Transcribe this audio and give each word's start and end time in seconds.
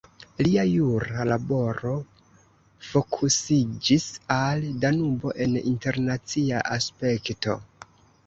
Lia 0.45 0.61
jura 0.67 1.25
laboro 1.31 1.91
fokusiĝis 2.91 4.07
al 4.37 4.65
Danubo 4.85 5.33
en 5.45 5.55
internacia 5.75 6.65
aspekto. 6.79 7.59